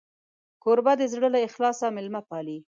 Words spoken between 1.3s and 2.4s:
له اخلاصه میلمه